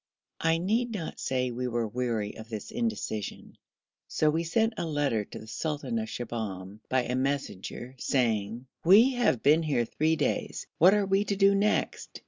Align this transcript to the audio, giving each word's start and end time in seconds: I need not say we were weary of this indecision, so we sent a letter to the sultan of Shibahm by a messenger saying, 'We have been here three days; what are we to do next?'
I 0.39 0.57
need 0.57 0.89
not 0.93 1.19
say 1.19 1.51
we 1.51 1.67
were 1.67 1.87
weary 1.87 2.35
of 2.35 2.49
this 2.49 2.71
indecision, 2.71 3.59
so 4.07 4.31
we 4.31 4.43
sent 4.43 4.73
a 4.77 4.83
letter 4.87 5.23
to 5.25 5.37
the 5.37 5.45
sultan 5.45 5.99
of 5.99 6.09
Shibahm 6.09 6.79
by 6.89 7.03
a 7.03 7.13
messenger 7.13 7.93
saying, 7.99 8.65
'We 8.83 9.11
have 9.13 9.43
been 9.43 9.61
here 9.61 9.85
three 9.85 10.15
days; 10.15 10.65
what 10.79 10.95
are 10.95 11.05
we 11.05 11.23
to 11.25 11.35
do 11.35 11.53
next?' 11.53 12.19